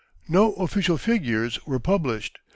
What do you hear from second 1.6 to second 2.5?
were published.